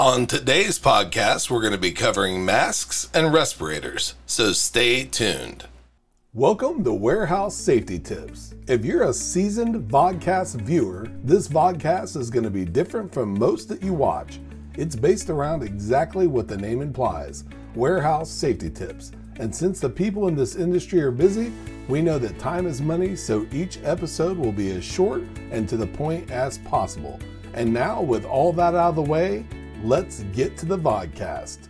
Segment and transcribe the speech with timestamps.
[0.00, 5.66] On today's podcast, we're going to be covering masks and respirators, so stay tuned.
[6.32, 8.54] Welcome to Warehouse Safety Tips.
[8.68, 13.68] If you're a seasoned vodcast viewer, this vodcast is going to be different from most
[13.70, 14.38] that you watch.
[14.76, 17.42] It's based around exactly what the name implies
[17.74, 19.10] warehouse safety tips.
[19.40, 21.52] And since the people in this industry are busy,
[21.88, 25.76] we know that time is money, so each episode will be as short and to
[25.76, 27.18] the point as possible.
[27.52, 29.44] And now, with all that out of the way,
[29.82, 31.68] let's get to the vodcast.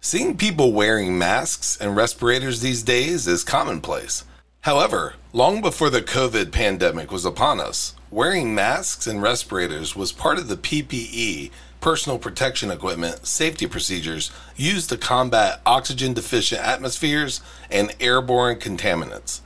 [0.00, 4.24] Seeing people wearing masks and respirators these days is commonplace.
[4.62, 10.38] However, long before the COVID pandemic was upon us, wearing masks and respirators was part
[10.38, 11.50] of the PPE,
[11.80, 19.40] personal protection equipment, safety procedures used to combat oxygen deficient atmospheres and airborne contaminants.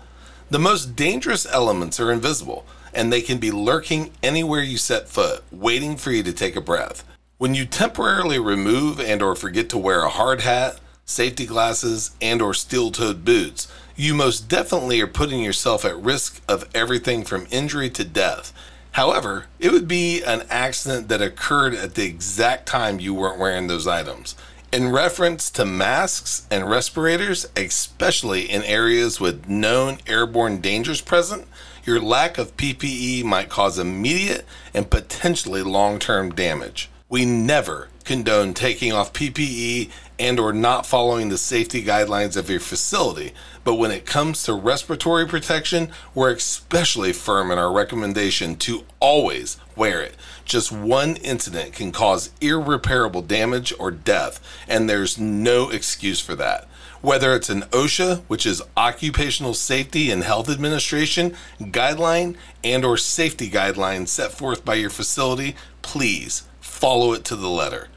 [0.51, 5.45] The most dangerous elements are invisible, and they can be lurking anywhere you set foot,
[5.51, 7.05] waiting for you to take a breath.
[7.39, 12.41] When you temporarily remove and or forget to wear a hard hat, safety glasses, and
[12.41, 17.91] or steel-toed boots, you most definitely are putting yourself at risk of everything from injury
[17.91, 18.55] to death.
[18.93, 23.67] However, it would be an accident that occurred at the exact time you weren't wearing
[23.67, 24.35] those items.
[24.73, 31.47] In reference to masks and respirators, especially in areas with known airborne dangers present,
[31.85, 36.89] your lack of PPE might cause immediate and potentially long term damage.
[37.09, 42.59] We never condone taking off PPE and or not following the safety guidelines of your
[42.59, 43.33] facility,
[43.63, 49.57] but when it comes to respiratory protection, we're especially firm in our recommendation to always
[49.77, 50.17] wear it.
[50.45, 56.65] Just one incident can cause irreparable damage or death, and there's no excuse for that.
[57.03, 63.49] Whether it's an OSHA, which is Occupational Safety and Health Administration, guideline and or safety
[63.49, 66.43] guidelines set forth by your facility, please
[66.77, 67.89] follow it to the letter.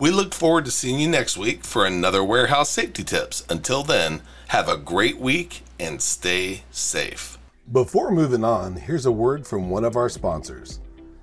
[0.00, 3.44] We look forward to seeing you next week for another warehouse safety tips.
[3.50, 7.36] Until then, have a great week and stay safe.
[7.72, 10.80] Before moving on, here's a word from one of our sponsors.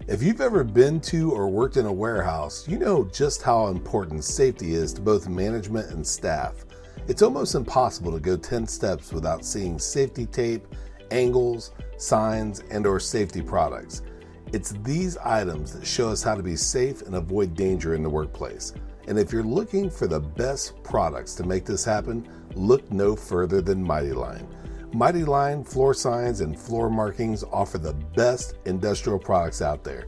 [0.07, 4.23] If you've ever been to or worked in a warehouse, you know just how important
[4.23, 6.63] safety is to both management and staff.
[7.07, 10.67] It's almost impossible to go 10 steps without seeing safety tape,
[11.09, 14.03] angles, signs, and or safety products.
[14.51, 18.09] It's these items that show us how to be safe and avoid danger in the
[18.09, 18.73] workplace.
[19.07, 23.61] And if you're looking for the best products to make this happen, look no further
[23.61, 24.47] than Mighty Line.
[24.91, 30.07] Mighty Line floor signs and floor markings offer the best industrial products out there.